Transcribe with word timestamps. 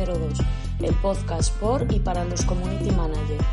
Community 0.00 0.44
02, 0.80 0.88
el 0.88 0.94
podcast 0.96 1.54
por 1.58 1.92
y 1.92 1.98
para 2.00 2.24
los 2.24 2.44
community 2.44 2.90
managers. 2.90 3.44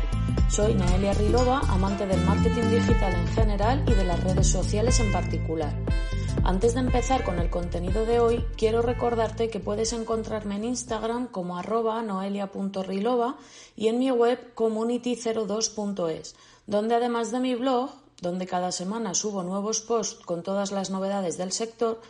Soy 0.48 0.74
Noelia 0.74 1.12
Rilova, 1.12 1.60
amante 1.68 2.06
del 2.06 2.24
marketing 2.24 2.70
digital 2.70 3.14
en 3.14 3.28
general 3.28 3.84
y 3.86 3.92
de 3.92 4.04
las 4.04 4.22
redes 4.22 4.46
sociales 4.46 4.98
en 5.00 5.12
particular. 5.12 5.74
Antes 6.44 6.74
de 6.74 6.80
empezar 6.80 7.24
con 7.24 7.38
el 7.38 7.50
contenido 7.50 8.06
de 8.06 8.20
hoy, 8.20 8.44
quiero 8.56 8.80
recordarte 8.80 9.50
que 9.50 9.60
puedes 9.60 9.92
encontrarme 9.92 10.56
en 10.56 10.64
Instagram 10.64 11.26
como 11.26 11.58
arroba 11.58 12.00
noelia.rilova 12.02 13.36
y 13.76 13.88
en 13.88 13.98
mi 13.98 14.10
web 14.10 14.54
community02.es, 14.54 16.36
donde 16.66 16.94
además 16.94 17.30
de 17.30 17.40
mi 17.40 17.54
blog, 17.56 17.90
donde 18.22 18.46
cada 18.46 18.72
semana 18.72 19.14
subo 19.14 19.42
nuevos 19.42 19.80
posts 19.80 20.24
con 20.24 20.42
todas 20.42 20.72
las 20.72 20.90
novedades 20.90 21.36
del 21.36 21.52
sector, 21.52 22.00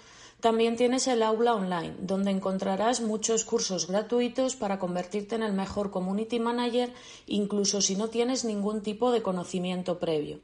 también 0.40 0.76
tienes 0.76 1.08
el 1.08 1.24
aula 1.24 1.54
online, 1.54 1.96
donde 1.98 2.30
encontrarás 2.30 3.00
muchos 3.00 3.44
cursos 3.44 3.88
gratuitos 3.88 4.54
para 4.54 4.78
convertirte 4.78 5.34
en 5.34 5.42
el 5.42 5.52
mejor 5.52 5.90
community 5.90 6.38
manager, 6.38 6.92
incluso 7.26 7.80
si 7.80 7.96
no 7.96 8.08
tienes 8.08 8.44
ningún 8.44 8.80
tipo 8.80 9.10
de 9.10 9.20
conocimiento 9.20 9.98
previo. 9.98 10.40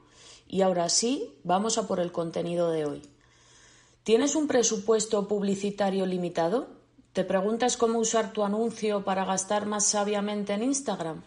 Y 0.49 0.63
ahora 0.63 0.89
sí, 0.89 1.33
vamos 1.43 1.77
a 1.77 1.87
por 1.87 2.01
el 2.01 2.11
contenido 2.11 2.71
de 2.71 2.85
hoy. 2.85 3.01
¿Tienes 4.03 4.35
un 4.35 4.47
presupuesto 4.47 5.29
publicitario 5.29 6.05
limitado? 6.05 6.67
¿Te 7.13 7.23
preguntas 7.23 7.77
cómo 7.77 7.97
usar 7.97 8.33
tu 8.33 8.43
anuncio 8.43 9.05
para 9.05 9.23
gastar 9.23 9.65
más 9.65 9.85
sabiamente 9.85 10.51
en 10.51 10.63
Instagram? 10.63 11.23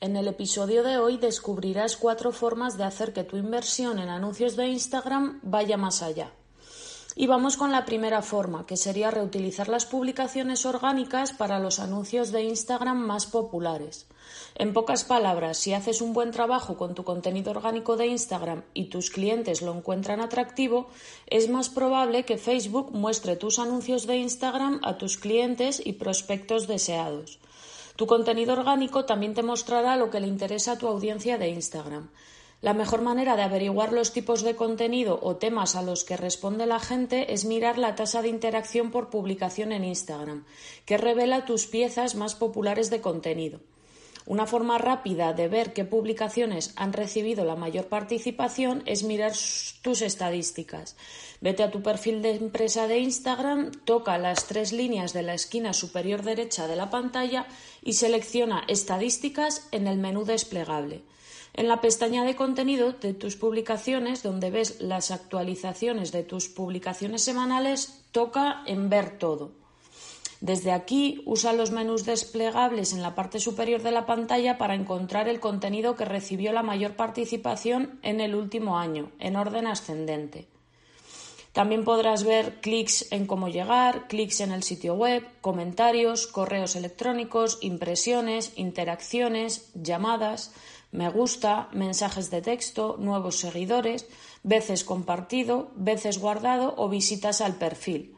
En 0.00 0.14
el 0.14 0.28
episodio 0.28 0.84
de 0.84 0.98
hoy 0.98 1.16
descubrirás 1.16 1.96
cuatro 1.96 2.30
formas 2.30 2.78
de 2.78 2.84
hacer 2.84 3.12
que 3.12 3.24
tu 3.24 3.36
inversión 3.36 3.98
en 3.98 4.08
anuncios 4.08 4.54
de 4.54 4.68
Instagram 4.68 5.40
vaya 5.42 5.76
más 5.76 6.02
allá. 6.02 6.32
Y 7.20 7.26
vamos 7.26 7.56
con 7.56 7.72
la 7.72 7.84
primera 7.84 8.22
forma, 8.22 8.64
que 8.64 8.76
sería 8.76 9.10
reutilizar 9.10 9.68
las 9.68 9.86
publicaciones 9.86 10.64
orgánicas 10.64 11.32
para 11.32 11.58
los 11.58 11.80
anuncios 11.80 12.30
de 12.30 12.44
Instagram 12.44 12.96
más 12.96 13.26
populares. 13.26 14.06
En 14.54 14.72
pocas 14.72 15.02
palabras, 15.02 15.58
si 15.58 15.74
haces 15.74 16.00
un 16.00 16.12
buen 16.12 16.30
trabajo 16.30 16.76
con 16.76 16.94
tu 16.94 17.02
contenido 17.02 17.50
orgánico 17.50 17.96
de 17.96 18.06
Instagram 18.06 18.62
y 18.72 18.84
tus 18.84 19.10
clientes 19.10 19.62
lo 19.62 19.74
encuentran 19.74 20.20
atractivo, 20.20 20.90
es 21.26 21.50
más 21.50 21.70
probable 21.70 22.24
que 22.24 22.38
Facebook 22.38 22.92
muestre 22.92 23.34
tus 23.34 23.58
anuncios 23.58 24.06
de 24.06 24.18
Instagram 24.18 24.78
a 24.84 24.96
tus 24.96 25.18
clientes 25.18 25.82
y 25.84 25.94
prospectos 25.94 26.68
deseados. 26.68 27.40
Tu 27.96 28.06
contenido 28.06 28.52
orgánico 28.52 29.06
también 29.06 29.34
te 29.34 29.42
mostrará 29.42 29.96
lo 29.96 30.08
que 30.08 30.20
le 30.20 30.28
interesa 30.28 30.74
a 30.74 30.78
tu 30.78 30.86
audiencia 30.86 31.36
de 31.36 31.48
Instagram. 31.48 32.10
La 32.60 32.74
mejor 32.74 33.02
manera 33.02 33.36
de 33.36 33.42
averiguar 33.42 33.92
los 33.92 34.12
tipos 34.12 34.42
de 34.42 34.56
contenido 34.56 35.20
o 35.22 35.36
temas 35.36 35.76
a 35.76 35.82
los 35.82 36.02
que 36.02 36.16
responde 36.16 36.66
la 36.66 36.80
gente 36.80 37.32
es 37.32 37.44
mirar 37.44 37.78
la 37.78 37.94
tasa 37.94 38.20
de 38.20 38.28
interacción 38.28 38.90
por 38.90 39.10
publicación 39.10 39.70
en 39.70 39.84
Instagram, 39.84 40.44
que 40.84 40.98
revela 40.98 41.44
tus 41.44 41.66
piezas 41.66 42.16
más 42.16 42.34
populares 42.34 42.90
de 42.90 43.00
contenido. 43.00 43.60
Una 44.28 44.46
forma 44.46 44.76
rápida 44.76 45.32
de 45.32 45.48
ver 45.48 45.72
qué 45.72 45.86
publicaciones 45.86 46.74
han 46.76 46.92
recibido 46.92 47.46
la 47.46 47.56
mayor 47.56 47.86
participación 47.86 48.82
es 48.84 49.02
mirar 49.02 49.32
tus 49.80 50.02
estadísticas. 50.02 50.96
Vete 51.40 51.62
a 51.62 51.70
tu 51.70 51.82
perfil 51.82 52.20
de 52.20 52.32
empresa 52.32 52.86
de 52.88 52.98
Instagram, 52.98 53.72
toca 53.86 54.18
las 54.18 54.44
tres 54.44 54.74
líneas 54.74 55.14
de 55.14 55.22
la 55.22 55.32
esquina 55.32 55.72
superior 55.72 56.24
derecha 56.24 56.66
de 56.66 56.76
la 56.76 56.90
pantalla 56.90 57.46
y 57.82 57.94
selecciona 57.94 58.64
Estadísticas 58.68 59.66
en 59.72 59.86
el 59.86 59.96
menú 59.96 60.26
desplegable. 60.26 61.00
En 61.54 61.66
la 61.66 61.80
pestaña 61.80 62.22
de 62.24 62.36
contenido 62.36 62.92
de 62.92 63.14
tus 63.14 63.36
publicaciones, 63.36 64.22
donde 64.22 64.50
ves 64.50 64.82
las 64.82 65.10
actualizaciones 65.10 66.12
de 66.12 66.22
tus 66.22 66.50
publicaciones 66.50 67.22
semanales, 67.24 68.02
toca 68.12 68.62
en 68.66 68.90
Ver 68.90 69.16
todo. 69.16 69.52
Desde 70.40 70.70
aquí 70.70 71.22
usa 71.26 71.52
los 71.52 71.72
menús 71.72 72.04
desplegables 72.04 72.92
en 72.92 73.02
la 73.02 73.14
parte 73.16 73.40
superior 73.40 73.82
de 73.82 73.90
la 73.90 74.06
pantalla 74.06 74.56
para 74.56 74.74
encontrar 74.74 75.28
el 75.28 75.40
contenido 75.40 75.96
que 75.96 76.04
recibió 76.04 76.52
la 76.52 76.62
mayor 76.62 76.94
participación 76.94 77.98
en 78.02 78.20
el 78.20 78.36
último 78.36 78.78
año, 78.78 79.10
en 79.18 79.34
orden 79.34 79.66
ascendente. 79.66 80.46
También 81.52 81.84
podrás 81.84 82.22
ver 82.22 82.60
clics 82.60 83.10
en 83.10 83.26
cómo 83.26 83.48
llegar, 83.48 84.06
clics 84.06 84.40
en 84.40 84.52
el 84.52 84.62
sitio 84.62 84.94
web, 84.94 85.26
comentarios, 85.40 86.28
correos 86.28 86.76
electrónicos, 86.76 87.58
impresiones, 87.62 88.52
interacciones, 88.54 89.72
llamadas, 89.74 90.52
me 90.92 91.08
gusta, 91.08 91.68
mensajes 91.72 92.30
de 92.30 92.42
texto, 92.42 92.96
nuevos 92.98 93.40
seguidores, 93.40 94.06
veces 94.44 94.84
compartido, 94.84 95.72
veces 95.74 96.18
guardado 96.18 96.74
o 96.76 96.88
visitas 96.88 97.40
al 97.40 97.56
perfil. 97.56 98.14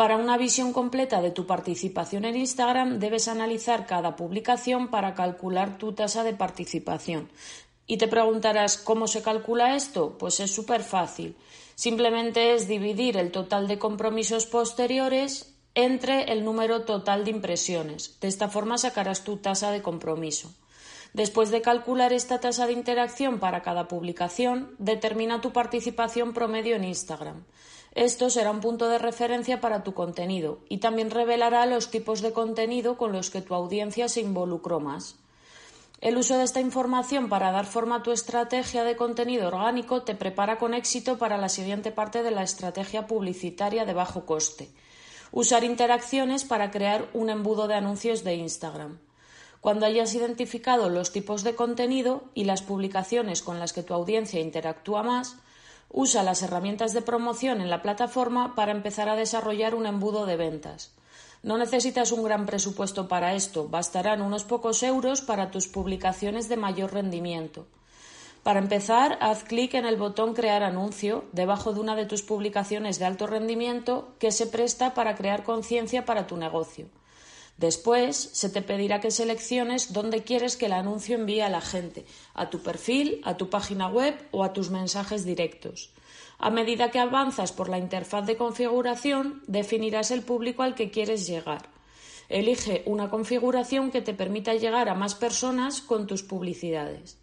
Para 0.00 0.16
una 0.16 0.38
visión 0.38 0.72
completa 0.72 1.20
de 1.20 1.30
tu 1.30 1.46
participación 1.46 2.24
en 2.24 2.34
Instagram 2.34 3.00
debes 3.00 3.28
analizar 3.28 3.84
cada 3.84 4.16
publicación 4.16 4.88
para 4.88 5.12
calcular 5.12 5.76
tu 5.76 5.92
tasa 5.92 6.24
de 6.24 6.32
participación. 6.32 7.28
Y 7.86 7.98
te 7.98 8.08
preguntarás 8.08 8.78
¿cómo 8.78 9.06
se 9.06 9.20
calcula 9.20 9.76
esto? 9.76 10.16
Pues 10.16 10.40
es 10.40 10.54
súper 10.54 10.82
fácil. 10.84 11.36
Simplemente 11.74 12.54
es 12.54 12.66
dividir 12.66 13.18
el 13.18 13.30
total 13.30 13.68
de 13.68 13.78
compromisos 13.78 14.46
posteriores 14.46 15.54
entre 15.74 16.32
el 16.32 16.46
número 16.46 16.86
total 16.86 17.26
de 17.26 17.32
impresiones. 17.32 18.18
De 18.22 18.28
esta 18.28 18.48
forma 18.48 18.78
sacarás 18.78 19.22
tu 19.22 19.36
tasa 19.36 19.70
de 19.70 19.82
compromiso. 19.82 20.50
Después 21.12 21.50
de 21.50 21.60
calcular 21.60 22.14
esta 22.14 22.40
tasa 22.40 22.66
de 22.66 22.72
interacción 22.72 23.38
para 23.38 23.60
cada 23.60 23.86
publicación, 23.86 24.74
determina 24.78 25.42
tu 25.42 25.52
participación 25.52 26.32
promedio 26.32 26.76
en 26.76 26.84
Instagram. 26.84 27.44
Esto 27.94 28.30
será 28.30 28.50
un 28.52 28.60
punto 28.60 28.88
de 28.88 28.98
referencia 28.98 29.60
para 29.60 29.82
tu 29.82 29.94
contenido 29.94 30.60
y 30.68 30.78
también 30.78 31.10
revelará 31.10 31.66
los 31.66 31.90
tipos 31.90 32.20
de 32.20 32.32
contenido 32.32 32.96
con 32.96 33.12
los 33.12 33.30
que 33.30 33.42
tu 33.42 33.54
audiencia 33.54 34.08
se 34.08 34.20
involucró 34.20 34.78
más. 34.78 35.16
El 36.00 36.16
uso 36.16 36.38
de 36.38 36.44
esta 36.44 36.60
información 36.60 37.28
para 37.28 37.50
dar 37.50 37.66
forma 37.66 37.96
a 37.96 38.02
tu 38.02 38.10
estrategia 38.10 38.84
de 38.84 38.96
contenido 38.96 39.48
orgánico 39.48 40.02
te 40.02 40.14
prepara 40.14 40.56
con 40.56 40.72
éxito 40.72 41.18
para 41.18 41.36
la 41.36 41.50
siguiente 41.50 41.90
parte 41.90 42.22
de 42.22 42.30
la 42.30 42.42
estrategia 42.42 43.06
publicitaria 43.06 43.84
de 43.84 43.92
bajo 43.92 44.24
coste. 44.24 44.70
Usar 45.32 45.62
interacciones 45.62 46.44
para 46.44 46.70
crear 46.70 47.08
un 47.12 47.28
embudo 47.28 47.68
de 47.68 47.74
anuncios 47.74 48.24
de 48.24 48.36
Instagram. 48.36 48.98
Cuando 49.60 49.84
hayas 49.84 50.14
identificado 50.14 50.88
los 50.88 51.12
tipos 51.12 51.44
de 51.44 51.54
contenido 51.54 52.24
y 52.34 52.44
las 52.44 52.62
publicaciones 52.62 53.42
con 53.42 53.58
las 53.58 53.74
que 53.74 53.82
tu 53.82 53.92
audiencia 53.92 54.40
interactúa 54.40 55.02
más, 55.02 55.36
usa 55.90 56.22
las 56.22 56.42
herramientas 56.42 56.92
de 56.92 57.02
promoción 57.02 57.60
en 57.60 57.70
la 57.70 57.82
plataforma 57.82 58.54
para 58.54 58.72
empezar 58.72 59.08
a 59.08 59.16
desarrollar 59.16 59.74
un 59.74 59.86
embudo 59.86 60.26
de 60.26 60.36
ventas. 60.36 60.92
No 61.42 61.58
necesitas 61.58 62.12
un 62.12 62.22
gran 62.22 62.46
presupuesto 62.46 63.08
para 63.08 63.34
esto, 63.34 63.68
bastarán 63.68 64.22
unos 64.22 64.44
pocos 64.44 64.82
euros 64.82 65.20
para 65.20 65.50
tus 65.50 65.68
publicaciones 65.68 66.48
de 66.48 66.56
mayor 66.56 66.92
rendimiento. 66.92 67.66
Para 68.42 68.60
empezar, 68.60 69.18
haz 69.20 69.44
clic 69.44 69.74
en 69.74 69.84
el 69.84 69.96
botón 69.96 70.34
Crear 70.34 70.62
anuncio 70.62 71.24
debajo 71.32 71.72
de 71.72 71.80
una 71.80 71.94
de 71.94 72.06
tus 72.06 72.22
publicaciones 72.22 72.98
de 72.98 73.04
alto 73.04 73.26
rendimiento 73.26 74.14
que 74.18 74.32
se 74.32 74.46
presta 74.46 74.94
para 74.94 75.14
crear 75.14 75.42
conciencia 75.42 76.06
para 76.06 76.26
tu 76.26 76.36
negocio. 76.36 76.86
Después 77.60 78.30
se 78.32 78.48
te 78.48 78.62
pedirá 78.62 79.02
que 79.02 79.10
selecciones 79.10 79.92
dónde 79.92 80.22
quieres 80.22 80.56
que 80.56 80.64
el 80.64 80.72
anuncio 80.72 81.14
envíe 81.14 81.42
a 81.42 81.50
la 81.50 81.60
gente, 81.60 82.06
a 82.32 82.48
tu 82.48 82.62
perfil, 82.62 83.20
a 83.22 83.36
tu 83.36 83.50
página 83.50 83.86
web 83.86 84.14
o 84.30 84.44
a 84.44 84.54
tus 84.54 84.70
mensajes 84.70 85.26
directos. 85.26 85.92
A 86.38 86.48
medida 86.48 86.90
que 86.90 86.98
avanzas 86.98 87.52
por 87.52 87.68
la 87.68 87.76
interfaz 87.76 88.24
de 88.24 88.38
configuración, 88.38 89.42
definirás 89.46 90.10
el 90.10 90.22
público 90.22 90.62
al 90.62 90.74
que 90.74 90.90
quieres 90.90 91.26
llegar. 91.26 91.68
Elige 92.30 92.82
una 92.86 93.10
configuración 93.10 93.90
que 93.90 94.00
te 94.00 94.14
permita 94.14 94.54
llegar 94.54 94.88
a 94.88 94.94
más 94.94 95.14
personas 95.14 95.82
con 95.82 96.06
tus 96.06 96.22
publicidades. 96.22 97.18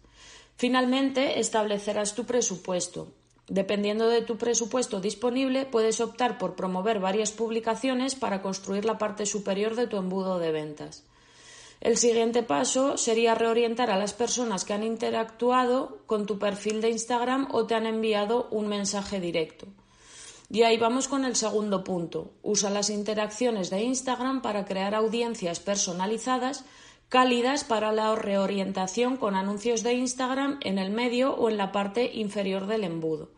Finalmente, 0.54 1.40
establecerás 1.40 2.14
tu 2.14 2.26
presupuesto. 2.26 3.12
Dependiendo 3.48 4.08
de 4.08 4.20
tu 4.20 4.36
presupuesto 4.36 5.00
disponible, 5.00 5.64
puedes 5.64 6.00
optar 6.00 6.36
por 6.36 6.54
promover 6.54 7.00
varias 7.00 7.32
publicaciones 7.32 8.14
para 8.14 8.42
construir 8.42 8.84
la 8.84 8.98
parte 8.98 9.24
superior 9.24 9.74
de 9.74 9.86
tu 9.86 9.96
embudo 9.96 10.38
de 10.38 10.52
ventas. 10.52 11.04
El 11.80 11.96
siguiente 11.96 12.42
paso 12.42 12.98
sería 12.98 13.34
reorientar 13.34 13.90
a 13.90 13.98
las 13.98 14.12
personas 14.12 14.64
que 14.64 14.74
han 14.74 14.82
interactuado 14.82 15.98
con 16.06 16.26
tu 16.26 16.38
perfil 16.38 16.82
de 16.82 16.90
Instagram 16.90 17.48
o 17.52 17.66
te 17.66 17.74
han 17.74 17.86
enviado 17.86 18.48
un 18.50 18.68
mensaje 18.68 19.18
directo. 19.18 19.66
Y 20.50 20.62
ahí 20.62 20.76
vamos 20.76 21.08
con 21.08 21.24
el 21.24 21.36
segundo 21.36 21.84
punto. 21.84 22.32
Usa 22.42 22.68
las 22.68 22.90
interacciones 22.90 23.70
de 23.70 23.82
Instagram 23.82 24.42
para 24.42 24.64
crear 24.64 24.94
audiencias 24.94 25.60
personalizadas 25.60 26.64
cálidas 27.08 27.64
para 27.64 27.92
la 27.92 28.14
reorientación 28.14 29.16
con 29.16 29.34
anuncios 29.34 29.82
de 29.82 29.94
Instagram 29.94 30.58
en 30.62 30.78
el 30.78 30.90
medio 30.90 31.34
o 31.34 31.48
en 31.48 31.56
la 31.56 31.72
parte 31.72 32.10
inferior 32.14 32.66
del 32.66 32.84
embudo. 32.84 33.37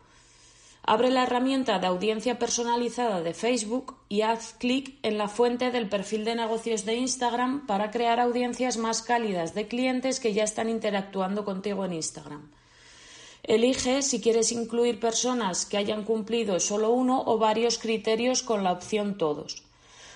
Abre 0.93 1.09
la 1.09 1.23
herramienta 1.23 1.79
de 1.79 1.87
audiencia 1.87 2.37
personalizada 2.37 3.21
de 3.21 3.33
Facebook 3.33 3.95
y 4.09 4.23
haz 4.23 4.55
clic 4.59 4.99
en 5.03 5.17
la 5.17 5.29
fuente 5.29 5.71
del 5.71 5.87
perfil 5.87 6.25
de 6.25 6.35
negocios 6.35 6.83
de 6.83 6.95
Instagram 6.95 7.65
para 7.65 7.91
crear 7.91 8.19
audiencias 8.19 8.75
más 8.75 9.01
cálidas 9.01 9.53
de 9.53 9.69
clientes 9.69 10.19
que 10.19 10.33
ya 10.33 10.43
están 10.43 10.67
interactuando 10.67 11.45
contigo 11.45 11.85
en 11.85 11.93
Instagram. 11.93 12.51
Elige 13.41 14.01
si 14.01 14.19
quieres 14.19 14.51
incluir 14.51 14.99
personas 14.99 15.65
que 15.65 15.77
hayan 15.77 16.03
cumplido 16.03 16.59
solo 16.59 16.91
uno 16.91 17.23
o 17.25 17.37
varios 17.37 17.77
criterios 17.77 18.43
con 18.43 18.65
la 18.65 18.73
opción 18.73 19.17
Todos. 19.17 19.63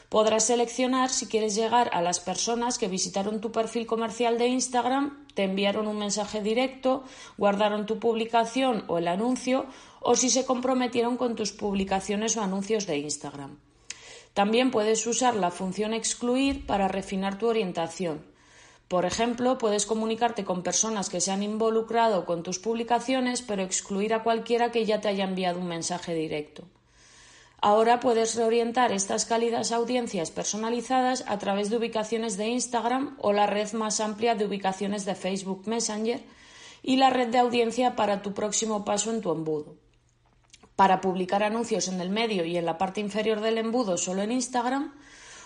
Podrás 0.09 0.45
seleccionar 0.45 1.09
si 1.09 1.27
quieres 1.27 1.55
llegar 1.55 1.89
a 1.93 2.01
las 2.01 2.19
personas 2.19 2.77
que 2.77 2.87
visitaron 2.87 3.41
tu 3.41 3.51
perfil 3.51 3.85
comercial 3.85 4.37
de 4.37 4.47
Instagram, 4.47 5.25
te 5.33 5.43
enviaron 5.43 5.87
un 5.87 5.97
mensaje 5.97 6.41
directo, 6.41 7.03
guardaron 7.37 7.85
tu 7.85 7.99
publicación 7.99 8.83
o 8.87 8.97
el 8.97 9.07
anuncio, 9.07 9.65
o 10.01 10.15
si 10.15 10.29
se 10.29 10.45
comprometieron 10.45 11.17
con 11.17 11.35
tus 11.35 11.51
publicaciones 11.51 12.37
o 12.37 12.41
anuncios 12.41 12.85
de 12.85 12.97
Instagram. 12.97 13.57
También 14.35 14.69
puedes 14.69 15.07
usar 15.07 15.35
la 15.35 15.49
función 15.49 15.93
excluir 15.93 16.65
para 16.65 16.87
refinar 16.87 17.37
tu 17.37 17.47
orientación. 17.47 18.25
Por 18.87 19.05
ejemplo, 19.05 19.57
puedes 19.57 19.85
comunicarte 19.87 20.45
con 20.45 20.61
personas 20.61 21.09
que 21.09 21.21
se 21.21 21.31
han 21.31 21.41
involucrado 21.41 22.25
con 22.25 22.43
tus 22.43 22.59
publicaciones, 22.59 23.41
pero 23.41 23.63
excluir 23.63 24.13
a 24.13 24.23
cualquiera 24.23 24.71
que 24.71 24.85
ya 24.85 25.01
te 25.01 25.07
haya 25.07 25.23
enviado 25.23 25.59
un 25.59 25.67
mensaje 25.67 26.13
directo. 26.13 26.65
Ahora 27.65 27.99
puedes 27.99 28.35
reorientar 28.35 28.91
estas 28.91 29.25
cálidas 29.25 29.71
audiencias 29.71 30.29
personalizadas 30.29 31.23
a 31.25 31.39
través 31.39 31.71
de 31.71 31.77
ubicaciones 31.77 32.37
de 32.37 32.45
Instagram 32.49 33.17
o 33.19 33.33
la 33.33 33.47
red 33.47 33.73
más 33.73 34.01
amplia 34.01 34.35
de 34.35 34.45
ubicaciones 34.45 35.03
de 35.03 35.15
Facebook 35.15 35.63
Messenger 35.65 36.21
y 36.83 36.97
la 36.97 37.09
red 37.09 37.29
de 37.29 37.39
audiencia 37.39 37.95
para 37.95 38.21
tu 38.21 38.35
próximo 38.35 38.85
paso 38.85 39.09
en 39.09 39.21
tu 39.21 39.31
embudo. 39.31 39.77
Para 40.75 41.01
publicar 41.01 41.41
anuncios 41.41 41.87
en 41.87 41.99
el 42.01 42.11
medio 42.11 42.45
y 42.45 42.55
en 42.55 42.67
la 42.67 42.77
parte 42.77 43.01
inferior 43.01 43.41
del 43.41 43.57
embudo 43.57 43.97
solo 43.97 44.21
en 44.21 44.31
Instagram, 44.31 44.93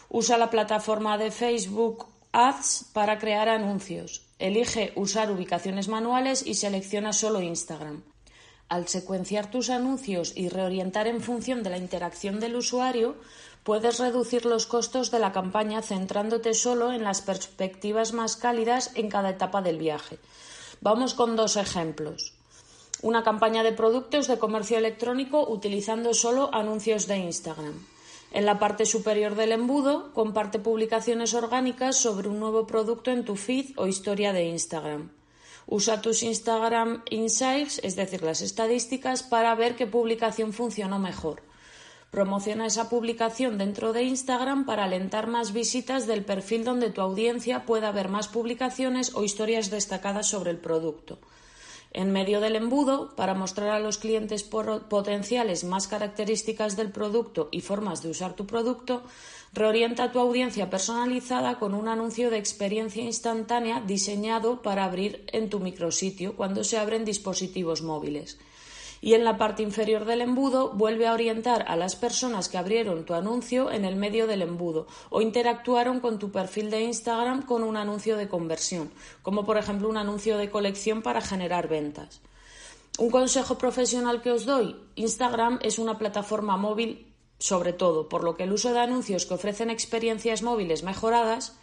usa 0.10 0.38
la 0.38 0.50
plataforma 0.50 1.18
de 1.18 1.32
Facebook 1.32 2.06
Ads 2.34 2.90
para 2.92 3.18
crear 3.18 3.48
anuncios. 3.48 4.28
Elige 4.40 4.92
usar 4.98 5.32
ubicaciones 5.32 5.88
manuales 5.88 6.46
y 6.46 6.56
selecciona 6.56 7.14
solo 7.14 7.42
Instagram. 7.42 8.04
Al 8.70 8.88
secuenciar 8.88 9.50
tus 9.50 9.72
anuncios 9.72 10.32
y 10.36 10.48
reorientar 10.48 11.08
en 11.08 11.22
función 11.22 11.64
de 11.64 11.72
la 11.72 11.80
interacción 11.80 12.40
del 12.40 12.56
usuario, 12.56 13.16
puedes 13.64 13.98
reducir 13.98 14.46
los 14.46 14.68
costos 14.68 15.10
de 15.10 15.18
la 15.18 15.32
campaña 15.32 15.82
centrándote 15.82 16.54
solo 16.54 16.92
en 16.92 17.04
las 17.04 17.24
perspectivas 17.24 18.14
más 18.14 18.36
cálidas 18.36 18.92
en 18.94 19.10
cada 19.10 19.32
etapa 19.32 19.64
del 19.64 19.80
viaje. 19.80 20.20
Vamos 20.82 21.16
con 21.16 21.36
dos 21.36 21.58
ejemplos. 21.58 22.36
Una 23.02 23.24
campaña 23.24 23.64
de 23.64 23.72
productos 23.72 24.28
de 24.28 24.38
comercio 24.38 24.78
electrónico 24.78 25.50
utilizando 25.50 26.14
solo 26.14 26.54
anuncios 26.54 27.08
de 27.08 27.18
Instagram. 27.18 27.74
En 28.32 28.46
la 28.46 28.60
parte 28.60 28.86
superior 28.86 29.34
del 29.34 29.52
embudo, 29.52 30.14
comparte 30.14 30.60
publicaciones 30.60 31.34
orgánicas 31.34 31.98
sobre 31.98 32.30
un 32.30 32.40
nuevo 32.40 32.68
producto 32.68 33.10
en 33.10 33.26
tu 33.26 33.36
feed 33.36 33.72
o 33.78 33.88
historia 33.88 34.32
de 34.32 34.46
Instagram. 34.46 35.10
Usa 35.72 36.02
tus 36.02 36.24
Instagram 36.24 37.04
Insights, 37.12 37.80
es 37.84 37.96
decir, 37.96 38.24
las 38.24 38.42
estadísticas, 38.42 39.22
para 39.22 39.54
ver 39.54 39.76
qué 39.76 39.86
publicación 39.86 40.52
funcionó 40.52 40.98
mejor. 40.98 41.44
Promociona 42.10 42.66
esa 42.66 42.90
publicación 42.90 43.60
dentro 43.60 43.94
de 43.94 44.02
Instagram 44.02 44.66
para 44.66 44.86
alentar 44.86 45.28
más 45.28 45.54
visitas 45.54 46.08
del 46.08 46.26
perfil 46.26 46.64
donde 46.64 46.90
tu 46.90 47.02
audiencia 47.02 47.68
pueda 47.68 47.92
ver 47.92 48.10
más 48.10 48.28
publicaciones 48.28 49.14
o 49.14 49.24
historias 49.24 49.70
destacadas 49.70 50.28
sobre 50.28 50.50
el 50.50 50.58
producto. 50.58 51.20
En 51.92 52.12
medio 52.12 52.40
del 52.40 52.56
embudo, 52.56 53.16
para 53.16 53.36
mostrar 53.36 53.70
a 53.70 53.80
los 53.80 54.00
clientes 54.00 54.42
potenciales 54.44 55.64
más 55.66 55.88
características 55.88 56.78
del 56.78 56.92
producto 56.92 57.48
y 57.52 57.62
formas 57.62 58.02
de 58.02 58.10
usar 58.10 58.36
tu 58.36 58.48
producto, 58.48 59.04
Reorienta 59.52 60.12
tu 60.12 60.20
audiencia 60.20 60.70
personalizada 60.70 61.58
con 61.58 61.74
un 61.74 61.88
anuncio 61.88 62.30
de 62.30 62.38
experiencia 62.38 63.04
instantánea 63.04 63.82
diseñado 63.82 64.62
para 64.62 64.86
abrir 64.86 65.24
en 65.34 65.50
tu 65.50 65.60
micrositio 65.60 66.36
cuando 66.36 66.64
se 66.64 66.78
abren 66.78 67.04
dispositivos 67.04 67.82
móviles. 67.82 68.38
Y 69.02 69.16
en 69.16 69.24
la 69.24 69.38
parte 69.38 69.64
inferior 69.64 70.06
del 70.06 70.22
embudo 70.22 70.72
vuelve 70.74 71.08
a 71.08 71.14
orientar 71.14 71.66
a 71.68 71.76
las 71.76 71.96
personas 71.96 72.48
que 72.48 72.60
abrieron 72.60 73.06
tu 73.06 73.16
anuncio 73.16 73.72
en 73.72 73.86
el 73.86 73.96
medio 73.96 74.28
del 74.28 74.44
embudo 74.44 74.86
o 75.10 75.22
interactuaron 75.22 76.00
con 76.00 76.20
tu 76.20 76.32
perfil 76.32 76.70
de 76.70 76.82
Instagram 76.82 77.44
con 77.44 77.64
un 77.64 77.76
anuncio 77.76 78.18
de 78.18 78.28
conversión, 78.28 78.92
como 79.24 79.46
por 79.46 79.58
ejemplo 79.58 79.90
un 79.90 79.98
anuncio 79.98 80.38
de 80.38 80.52
colección 80.52 81.02
para 81.02 81.22
generar 81.22 81.68
ventas. 81.68 82.22
Un 83.00 83.10
consejo 83.10 83.58
profesional 83.58 84.22
que 84.22 84.32
os 84.32 84.46
doy, 84.46 84.76
Instagram 84.96 85.60
es 85.64 85.80
una 85.80 85.98
plataforma 85.98 86.58
móvil 86.58 87.09
sobre 87.40 87.74
todo, 87.74 88.10
por 88.10 88.24
lo 88.24 88.36
que 88.36 88.44
el 88.44 88.52
uso 88.52 88.74
de 88.74 88.80
anuncios 88.80 89.26
que 89.26 89.34
ofrecen 89.34 89.70
experiencias 89.70 90.44
móviles 90.44 90.84
mejoradas, 90.84 91.56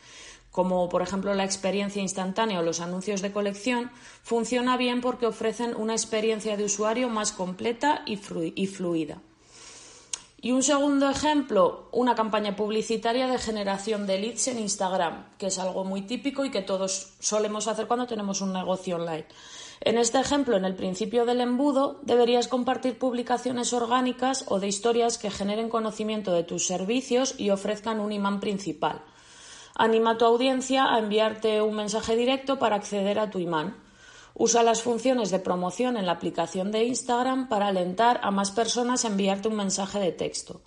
como 0.50 0.88
por 0.88 1.02
ejemplo 1.02 1.34
la 1.34 1.44
experiencia 1.44 2.00
instantánea 2.00 2.60
o 2.60 2.62
los 2.62 2.80
anuncios 2.80 3.20
de 3.20 3.30
colección, 3.30 3.90
funciona 4.22 4.78
bien 4.78 5.02
porque 5.02 5.26
ofrecen 5.26 5.76
una 5.76 5.92
experiencia 5.92 6.56
de 6.56 6.64
usuario 6.64 7.10
más 7.10 7.32
completa 7.32 8.02
y, 8.06 8.16
fluida. 8.16 9.20
Y 10.40 10.52
un 10.52 10.62
segundo 10.62 11.10
ejemplo, 11.10 11.88
una 11.92 12.14
campaña 12.14 12.56
publicitaria 12.56 13.26
de 13.26 13.38
generación 13.38 14.06
de 14.06 14.18
leads 14.18 14.48
en 14.48 14.60
Instagram, 14.60 15.26
que 15.36 15.48
es 15.48 15.58
algo 15.58 15.84
muy 15.84 16.02
típico 16.02 16.44
y 16.44 16.50
que 16.50 16.62
todos 16.62 17.14
solemos 17.20 17.68
hacer 17.68 17.86
cuando 17.86 18.06
tenemos 18.06 18.40
un 18.40 18.54
negocio 18.54 18.96
online. 18.96 19.26
En 19.80 19.98
este 19.98 20.18
ejemplo, 20.18 20.56
en 20.56 20.64
el 20.64 20.74
principio 20.74 21.26
del 21.26 21.40
embudo, 21.40 22.00
deberías 22.02 22.48
compartir 22.48 22.98
publicaciones 22.98 23.72
orgánicas 23.72 24.44
o 24.48 24.58
de 24.58 24.68
historias 24.68 25.18
que 25.18 25.30
generen 25.30 25.68
conocimiento 25.68 26.32
de 26.32 26.44
tus 26.44 26.66
servicios 26.66 27.34
y 27.38 27.50
ofrezcan 27.50 28.00
un 28.00 28.12
imán 28.12 28.40
principal. 28.40 29.02
Anima 29.74 30.12
a 30.12 30.18
tu 30.18 30.24
audiencia 30.24 30.86
a 30.86 30.98
enviarte 30.98 31.60
un 31.60 31.74
mensaje 31.74 32.16
directo 32.16 32.58
para 32.58 32.76
acceder 32.76 33.18
a 33.18 33.30
tu 33.30 33.38
imán. 33.38 33.76
Usa 34.34 34.62
las 34.62 34.82
funciones 34.82 35.30
de 35.30 35.38
promoción 35.38 35.96
en 35.96 36.06
la 36.06 36.12
aplicación 36.12 36.72
de 36.72 36.84
Instagram 36.84 37.48
para 37.48 37.68
alentar 37.68 38.20
a 38.22 38.30
más 38.30 38.50
personas 38.50 39.04
a 39.04 39.08
enviarte 39.08 39.48
un 39.48 39.56
mensaje 39.56 39.98
de 39.98 40.12
texto. 40.12 40.62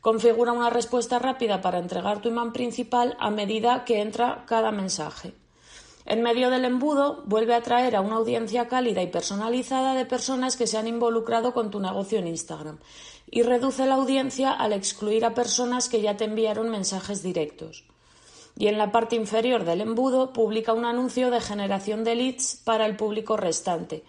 Configura 0.00 0.52
una 0.52 0.70
respuesta 0.70 1.18
rápida 1.18 1.60
para 1.60 1.78
entregar 1.78 2.20
tu 2.20 2.28
imán 2.28 2.52
principal 2.52 3.16
a 3.18 3.30
medida 3.30 3.84
que 3.84 4.00
entra 4.00 4.44
cada 4.46 4.72
mensaje. 4.72 5.34
En 6.06 6.22
medio 6.22 6.50
del 6.50 6.64
embudo, 6.64 7.22
vuelve 7.26 7.54
a 7.54 7.58
atraer 7.58 7.94
a 7.94 8.00
una 8.00 8.16
audiencia 8.16 8.68
cálida 8.68 9.02
y 9.02 9.08
personalizada 9.08 9.94
de 9.94 10.06
personas 10.06 10.56
que 10.56 10.66
se 10.66 10.78
han 10.78 10.88
involucrado 10.88 11.52
con 11.52 11.70
tu 11.70 11.78
negocio 11.78 12.18
en 12.18 12.26
Instagram 12.26 12.78
y 13.30 13.42
reduce 13.42 13.86
la 13.86 13.94
audiencia 13.94 14.50
al 14.50 14.72
excluir 14.72 15.24
a 15.24 15.34
personas 15.34 15.88
que 15.88 16.00
ya 16.00 16.16
te 16.16 16.24
enviaron 16.24 16.70
mensajes 16.70 17.22
directos. 17.22 17.84
Y 18.56 18.66
en 18.66 18.78
la 18.78 18.90
parte 18.92 19.14
inferior 19.14 19.64
del 19.64 19.82
embudo 19.82 20.32
publica 20.32 20.72
un 20.72 20.84
anuncio 20.84 21.30
de 21.30 21.40
generación 21.40 22.02
de 22.02 22.14
leads 22.14 22.60
para 22.64 22.86
el 22.86 22.96
público 22.96 23.36
restante, 23.36 24.02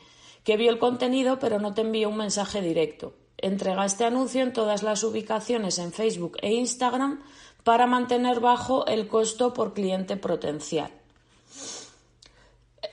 que 0.43 0.57
vio 0.57 0.71
el 0.71 0.79
contenido 0.79 1.39
pero 1.39 1.59
no 1.59 1.73
te 1.73 1.81
envió 1.81 2.09
un 2.09 2.17
mensaje 2.17 2.61
directo. 2.61 3.13
Entrega 3.37 3.85
este 3.85 4.05
anuncio 4.05 4.41
en 4.41 4.53
todas 4.53 4.81
las 4.81 5.03
ubicaciones 5.03 5.77
en 5.77 5.91
Facebook 5.91 6.37
e 6.41 6.53
Instagram 6.53 7.21
para 7.63 7.85
mantener 7.85 8.39
bajo 8.39 8.85
el 8.87 9.07
costo 9.07 9.53
por 9.53 9.73
cliente 9.73 10.17
potencial 10.17 11.00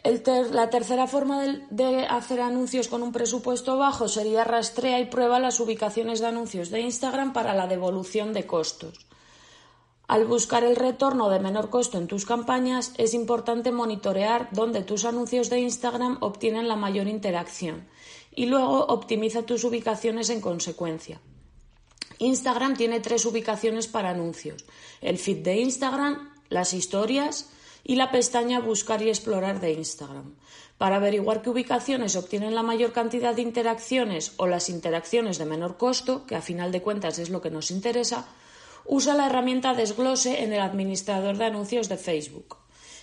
la 0.04 0.70
tercera 0.70 1.06
forma 1.06 1.42
de, 1.70 2.06
hacer 2.06 2.40
anuncios 2.40 2.88
con 2.88 3.02
un 3.02 3.12
presupuesto 3.12 3.76
bajo 3.76 4.08
sería 4.08 4.44
rastrea 4.44 5.00
y 5.00 5.06
prueba 5.06 5.40
las 5.40 5.60
ubicaciones 5.60 6.20
de 6.20 6.26
anuncios 6.26 6.70
de 6.70 6.80
Instagram 6.80 7.32
para 7.32 7.54
la 7.54 7.66
devolución 7.66 8.32
de 8.32 8.46
costos. 8.46 9.06
Al 10.06 10.24
buscar 10.24 10.64
el 10.64 10.76
retorno 10.76 11.28
de 11.28 11.38
menor 11.38 11.68
costo 11.68 11.98
en 11.98 12.06
tus 12.06 12.24
campañas, 12.24 12.94
es 12.96 13.12
importante 13.12 13.72
monitorear 13.72 14.48
dónde 14.52 14.82
tus 14.82 15.04
anuncios 15.04 15.50
de 15.50 15.60
Instagram 15.60 16.16
obtienen 16.20 16.66
la 16.66 16.76
mayor 16.76 17.08
interacción 17.08 17.86
y 18.34 18.46
luego 18.46 18.86
optimiza 18.86 19.42
tus 19.42 19.64
ubicaciones 19.64 20.30
en 20.30 20.40
consecuencia. 20.40 21.20
Instagram 22.18 22.76
tiene 22.76 23.00
tres 23.00 23.26
ubicaciones 23.26 23.86
para 23.86 24.10
anuncios: 24.10 24.64
el 25.02 25.18
feed 25.18 25.44
de 25.44 25.56
Instagram, 25.56 26.30
las 26.48 26.72
historias 26.72 27.50
y 27.88 27.96
la 27.96 28.10
pestaña 28.10 28.60
Buscar 28.60 29.00
y 29.00 29.08
explorar 29.08 29.60
de 29.60 29.72
Instagram. 29.72 30.34
Para 30.76 30.96
averiguar 30.96 31.40
qué 31.40 31.48
ubicaciones 31.48 32.16
obtienen 32.16 32.54
la 32.54 32.62
mayor 32.62 32.92
cantidad 32.92 33.34
de 33.34 33.40
interacciones 33.40 34.34
o 34.36 34.46
las 34.46 34.68
interacciones 34.68 35.38
de 35.38 35.46
menor 35.46 35.78
costo, 35.78 36.26
que 36.26 36.36
a 36.36 36.42
final 36.42 36.70
de 36.70 36.82
cuentas 36.82 37.18
es 37.18 37.30
lo 37.30 37.40
que 37.40 37.50
nos 37.50 37.70
interesa, 37.70 38.26
usa 38.84 39.14
la 39.14 39.24
herramienta 39.24 39.72
Desglose 39.72 40.42
en 40.42 40.52
el 40.52 40.60
administrador 40.60 41.38
de 41.38 41.46
anuncios 41.46 41.88
de 41.88 41.96
Facebook. 41.96 42.58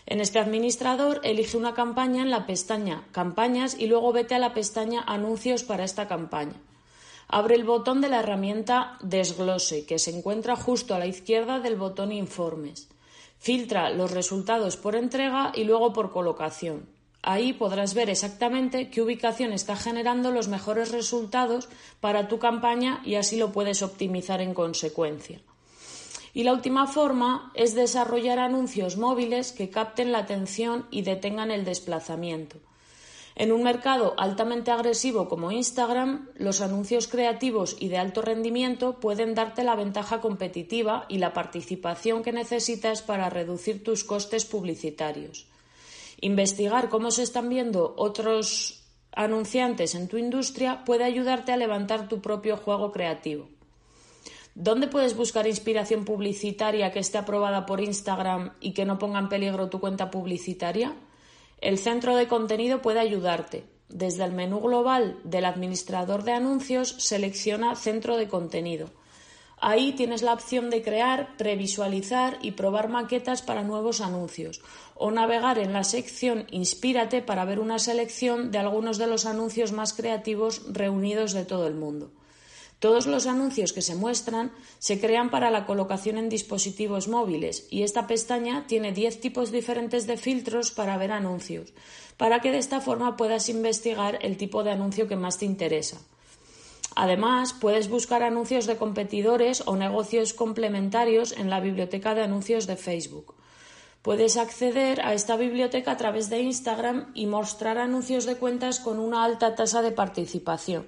En 0.06 0.22
este 0.22 0.38
administrador 0.38 1.20
elige 1.24 1.58
una 1.58 1.74
campaña 1.74 2.22
en 2.22 2.30
la 2.30 2.46
pestaña 2.46 3.08
Campañas 3.12 3.76
y 3.80 3.88
luego 3.88 4.14
vete 4.14 4.36
a 4.36 4.40
la 4.40 4.54
pestaña 4.54 5.04
Anuncios 5.08 5.64
para 5.64 5.84
esta 5.84 6.08
campaña. 6.08 6.62
Abre 7.28 7.56
el 7.56 7.64
botón 7.64 8.02
de 8.02 8.10
la 8.10 8.20
herramienta 8.20 9.00
Desglose, 9.02 9.88
que 9.88 9.98
se 9.98 10.16
encuentra 10.16 10.56
justo 10.56 10.94
a 10.94 11.00
la 11.00 11.08
izquierda 11.08 11.60
del 11.60 11.76
botón 11.76 12.12
Informes. 12.12 12.88
Filtra 13.46 13.92
los 13.92 14.10
resultados 14.10 14.76
por 14.76 14.96
entrega 14.96 15.52
y 15.54 15.66
luego 15.66 15.94
por 15.94 16.12
colocación. 16.12 16.90
Ahí 17.22 17.54
podrás 17.54 17.94
ver 17.94 18.10
exactamente 18.10 18.90
qué 18.90 19.04
ubicación 19.04 19.54
está 19.54 19.76
generando 19.76 20.32
los 20.32 20.48
mejores 20.48 20.92
resultados 20.92 21.70
para 22.00 22.28
tu 22.28 22.40
campaña 22.40 23.04
y 23.06 23.14
así 23.14 23.38
lo 23.38 23.52
puedes 23.52 23.84
optimizar 23.84 24.42
en 24.42 24.56
consecuencia. 24.56 25.42
Y 26.34 26.42
la 26.42 26.54
última 26.54 26.88
forma 26.88 27.52
es 27.54 27.76
desarrollar 27.76 28.40
anuncios 28.40 28.98
móviles 28.98 29.52
que 29.52 29.70
capten 29.70 30.12
la 30.12 30.18
atención 30.18 30.88
y 30.90 31.04
detengan 31.04 31.52
el 31.52 31.66
desplazamiento. 31.66 32.58
En 33.36 33.52
un 33.52 33.64
mercado 33.64 34.14
altamente 34.18 34.72
agresivo 34.72 35.28
como 35.28 35.52
Instagram, 35.52 36.30
los 36.36 36.62
anuncios 36.62 37.10
creativos 37.10 37.76
y 37.78 37.90
de 37.90 37.98
alto 37.98 38.22
rendimiento 38.22 39.02
pueden 39.02 39.36
darte 39.36 39.66
la 39.66 39.76
ventaja 39.76 40.22
competitiva 40.22 41.06
y 41.10 41.18
la 41.18 41.34
participación 41.34 42.24
que 42.24 42.32
necesitas 42.32 43.02
para 43.02 43.30
reducir 43.30 43.84
tus 43.84 44.06
costes 44.06 44.46
publicitarios. 44.46 45.48
Investigar 46.22 46.88
cómo 46.88 47.12
se 47.12 47.24
están 47.24 47.50
viendo 47.50 47.94
otros 47.98 48.86
anunciantes 49.12 49.96
en 49.96 50.08
tu 50.08 50.18
industria 50.18 50.86
puede 50.86 51.04
ayudarte 51.04 51.52
a 51.52 51.58
levantar 51.58 52.08
tu 52.08 52.22
propio 52.22 52.56
juego 52.56 52.94
creativo. 52.94 53.50
¿Dónde 54.56 54.88
puedes 54.88 55.18
buscar 55.18 55.46
inspiración 55.46 56.06
publicitaria 56.06 56.94
que 56.94 57.00
esté 57.00 57.18
aprobada 57.18 57.66
por 57.66 57.82
Instagram 57.82 58.54
y 58.62 58.72
que 58.72 58.86
no 58.86 58.98
ponga 58.98 59.20
en 59.20 59.28
peligro 59.28 59.70
tu 59.70 59.82
cuenta 59.82 60.10
publicitaria? 60.10 60.96
El 61.66 61.80
centro 61.80 62.16
de 62.16 62.28
contenido 62.28 62.84
puede 62.84 63.00
ayudarte. 63.00 63.64
Desde 63.90 64.24
el 64.24 64.34
menú 64.34 64.60
global 64.60 65.18
del 65.24 65.46
administrador 65.46 66.22
de 66.22 66.34
anuncios 66.34 66.90
selecciona 67.00 67.76
centro 67.76 68.18
de 68.18 68.28
contenido. 68.28 68.92
Ahí 69.58 69.94
tienes 69.94 70.22
la 70.22 70.34
opción 70.34 70.70
de 70.70 70.84
crear, 70.84 71.36
previsualizar 71.38 72.38
y 72.44 72.52
probar 72.52 72.90
maquetas 72.90 73.42
para 73.42 73.64
nuevos 73.64 74.00
anuncios 74.00 74.62
o 74.94 75.10
navegar 75.10 75.58
en 75.58 75.74
la 75.74 75.84
sección 75.84 76.46
Inspírate 76.52 77.24
para 77.24 77.46
ver 77.46 77.60
una 77.60 77.80
selección 77.80 78.52
de 78.52 78.60
algunos 78.60 79.00
de 79.00 79.08
los 79.08 79.26
anuncios 79.26 79.72
más 79.72 79.94
creativos 79.94 80.72
reunidos 80.72 81.34
de 81.34 81.46
todo 81.46 81.66
el 81.66 81.74
mundo. 81.74 82.12
Todos 82.80 83.08
los 83.08 83.26
anuncios 83.26 83.74
que 83.74 83.82
se 83.82 83.96
muestran 83.96 84.52
se 84.80 85.00
crean 85.00 85.30
para 85.30 85.50
la 85.50 85.66
colocación 85.66 86.18
en 86.18 86.30
dispositivos 86.30 87.08
móviles 87.08 87.68
y 87.70 87.84
esta 87.84 88.06
pestaña 88.06 88.68
tiene 88.68 88.92
10 88.92 89.22
tipos 89.22 89.52
diferentes 89.52 90.08
de 90.08 90.18
filtros 90.18 90.72
para 90.72 90.98
ver 90.98 91.12
anuncios, 91.12 91.74
para 92.18 92.42
que 92.42 92.52
de 92.52 92.58
esta 92.58 92.82
forma 92.82 93.16
puedas 93.18 93.50
investigar 93.50 94.20
el 94.22 94.38
tipo 94.38 94.64
de 94.64 94.72
anuncio 94.72 95.08
que 95.08 95.16
más 95.16 95.38
te 95.38 95.46
interesa. 95.46 95.98
Además, 96.96 97.54
puedes 97.54 97.90
buscar 97.90 98.24
anuncios 98.24 98.68
de 98.68 98.78
competidores 98.78 99.64
o 99.66 99.76
negocios 99.76 100.34
complementarios 100.34 101.34
en 101.34 101.50
la 101.50 101.60
biblioteca 101.60 102.16
de 102.16 102.24
anuncios 102.24 102.68
de 102.68 102.78
Facebook. 102.78 103.36
Puedes 104.02 104.38
acceder 104.38 105.02
a 105.02 105.14
esta 105.14 105.36
biblioteca 105.36 105.92
a 105.92 105.98
través 105.98 106.30
de 106.30 106.40
Instagram 106.40 107.12
y 107.14 107.26
mostrar 107.26 107.80
anuncios 107.80 108.26
de 108.26 108.38
cuentas 108.38 108.80
con 108.80 109.00
una 109.00 109.24
alta 109.24 109.56
tasa 109.56 109.82
de 109.82 109.92
participación. 109.92 110.88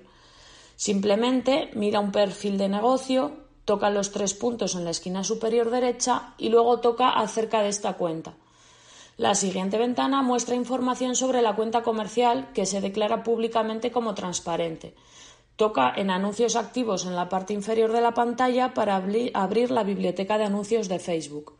Simplemente 0.78 1.72
mira 1.74 2.00
un 2.00 2.12
perfil 2.12 2.60
de 2.60 2.70
negocio, 2.70 3.32
toca 3.66 3.90
los 3.90 4.12
tres 4.12 4.36
puntos 4.36 4.76
en 4.76 4.86
la 4.86 4.92
esquina 4.92 5.24
superior 5.24 5.72
derecha 5.72 6.36
y 6.38 6.50
luego 6.50 6.80
toca 6.80 7.10
acerca 7.10 7.64
de 7.64 7.70
esta 7.70 7.94
cuenta. 7.94 8.36
La 9.18 9.34
siguiente 9.34 9.80
ventana 9.80 10.22
muestra 10.22 10.54
información 10.54 11.16
sobre 11.16 11.42
la 11.42 11.56
cuenta 11.56 11.82
comercial 11.82 12.52
que 12.54 12.68
se 12.68 12.80
declara 12.80 13.24
públicamente 13.24 13.92
como 13.92 14.14
transparente. 14.14 14.94
Toca 15.56 15.92
en 15.96 16.12
anuncios 16.12 16.56
activos 16.56 17.08
en 17.08 17.16
la 17.16 17.28
parte 17.28 17.56
inferior 17.56 17.92
de 17.92 18.02
la 18.02 18.14
pantalla 18.14 18.76
para 18.76 18.96
abrir 18.96 19.72
la 19.72 19.82
biblioteca 19.82 20.38
de 20.38 20.44
anuncios 20.44 20.88
de 20.88 21.00
Facebook. 21.00 21.56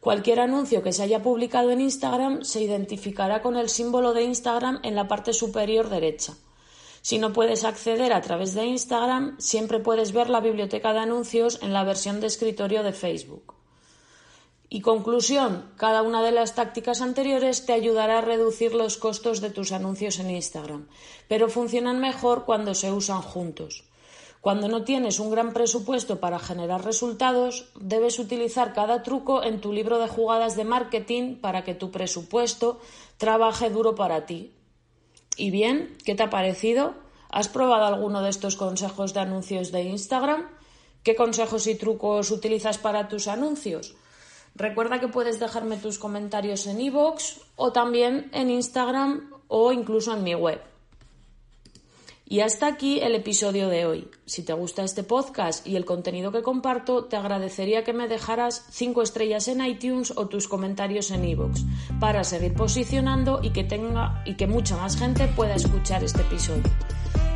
Cualquier 0.00 0.40
anuncio 0.40 0.82
que 0.82 0.94
se 0.94 1.02
haya 1.02 1.22
publicado 1.22 1.70
en 1.70 1.82
Instagram 1.82 2.42
se 2.42 2.62
identificará 2.62 3.42
con 3.42 3.56
el 3.58 3.68
símbolo 3.68 4.14
de 4.14 4.22
Instagram 4.22 4.80
en 4.82 4.94
la 4.94 5.08
parte 5.08 5.34
superior 5.34 5.90
derecha. 5.90 6.32
Si 7.06 7.18
no 7.18 7.32
puedes 7.32 7.62
acceder 7.62 8.12
a 8.12 8.20
través 8.20 8.52
de 8.54 8.64
Instagram, 8.64 9.36
siempre 9.38 9.78
puedes 9.78 10.10
ver 10.10 10.28
la 10.28 10.40
biblioteca 10.40 10.92
de 10.92 10.98
anuncios 10.98 11.60
en 11.62 11.72
la 11.72 11.84
versión 11.84 12.18
de 12.18 12.26
escritorio 12.26 12.82
de 12.82 12.92
Facebook. 12.92 13.54
Y 14.68 14.80
conclusión, 14.80 15.70
cada 15.76 16.02
una 16.02 16.20
de 16.20 16.32
las 16.32 16.56
tácticas 16.56 17.00
anteriores 17.00 17.64
te 17.64 17.74
ayudará 17.74 18.18
a 18.18 18.22
reducir 18.22 18.74
los 18.74 18.96
costos 18.96 19.40
de 19.40 19.50
tus 19.50 19.70
anuncios 19.70 20.18
en 20.18 20.32
Instagram, 20.32 20.88
pero 21.28 21.48
funcionan 21.48 22.00
mejor 22.00 22.44
cuando 22.44 22.74
se 22.74 22.90
usan 22.90 23.22
juntos. 23.22 23.84
Cuando 24.40 24.66
no 24.66 24.82
tienes 24.82 25.20
un 25.20 25.30
gran 25.30 25.52
presupuesto 25.52 26.18
para 26.18 26.40
generar 26.40 26.84
resultados, 26.84 27.70
debes 27.78 28.18
utilizar 28.18 28.72
cada 28.72 29.04
truco 29.04 29.44
en 29.44 29.60
tu 29.60 29.72
libro 29.72 30.00
de 30.00 30.08
jugadas 30.08 30.56
de 30.56 30.64
marketing 30.64 31.36
para 31.36 31.62
que 31.62 31.76
tu 31.76 31.92
presupuesto 31.92 32.80
trabaje 33.16 33.70
duro 33.70 33.94
para 33.94 34.26
ti, 34.26 34.56
¿Y 35.36 35.50
bien? 35.50 35.96
¿Qué 36.04 36.14
te 36.14 36.22
ha 36.22 36.30
parecido? 36.30 36.94
¿Has 37.30 37.48
probado 37.48 37.84
alguno 37.84 38.22
de 38.22 38.30
estos 38.30 38.56
consejos 38.56 39.12
de 39.12 39.20
anuncios 39.20 39.70
de 39.70 39.82
Instagram? 39.82 40.48
¿Qué 41.02 41.14
consejos 41.14 41.66
y 41.66 41.74
trucos 41.74 42.30
utilizas 42.30 42.78
para 42.78 43.08
tus 43.08 43.28
anuncios? 43.28 43.94
Recuerda 44.54 45.00
que 45.00 45.08
puedes 45.08 45.38
dejarme 45.38 45.76
tus 45.76 45.98
comentarios 45.98 46.66
en 46.66 46.80
iVoox 46.80 47.40
o 47.56 47.72
también 47.72 48.30
en 48.32 48.50
Instagram 48.50 49.30
o 49.48 49.70
incluso 49.72 50.14
en 50.14 50.22
mi 50.24 50.34
web. 50.34 50.60
Y 52.28 52.40
hasta 52.40 52.66
aquí 52.66 52.98
el 52.98 53.14
episodio 53.14 53.68
de 53.68 53.86
hoy. 53.86 54.08
Si 54.24 54.42
te 54.42 54.52
gusta 54.52 54.82
este 54.82 55.04
podcast 55.04 55.64
y 55.64 55.76
el 55.76 55.84
contenido 55.84 56.32
que 56.32 56.42
comparto, 56.42 57.04
te 57.04 57.16
agradecería 57.16 57.84
que 57.84 57.92
me 57.92 58.08
dejaras 58.08 58.66
5 58.70 59.02
estrellas 59.02 59.46
en 59.46 59.64
iTunes 59.64 60.12
o 60.16 60.26
tus 60.26 60.48
comentarios 60.48 61.12
en 61.12 61.24
iVoox 61.24 61.62
para 62.00 62.24
seguir 62.24 62.54
posicionando 62.54 63.38
y 63.44 63.50
que 63.50 63.62
tenga 63.62 64.24
y 64.26 64.34
que 64.34 64.48
mucha 64.48 64.76
más 64.76 64.96
gente 64.96 65.28
pueda 65.28 65.54
escuchar 65.54 66.02
este 66.02 66.22
episodio. 66.22 66.64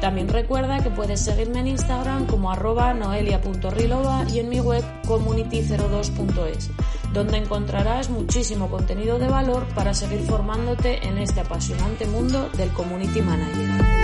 También 0.01 0.29
recuerda 0.29 0.83
que 0.83 0.91
puedes 0.91 1.21
seguirme 1.21 1.61
en 1.61 1.69
Instagram 1.69 2.27
como 2.27 2.51
arroba 2.51 2.93
noelia.rilova 2.93 4.25
y 4.33 4.41
en 4.41 4.49
mi 4.49 4.59
web 4.59 4.83
community02.es, 5.05 6.71
donde 7.13 7.37
encontrarás 7.37 8.11
muchísimo 8.11 8.69
contenido 8.69 9.21
de 9.21 9.29
valor 9.29 9.67
para 9.75 9.95
seguir 9.95 10.23
formándote 10.23 11.07
en 11.07 11.19
este 11.19 11.41
apasionante 11.41 12.07
mundo 12.07 12.49
del 12.57 12.71
community 12.71 13.21
manager. 13.21 14.00